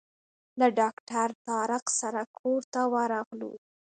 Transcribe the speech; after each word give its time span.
له 0.59 0.67
ډاکټر 0.79 1.29
طارق 1.47 1.85
سره 1.99 2.21
کور 2.39 2.61
ته 2.73 2.81
ورغلو. 2.93 3.53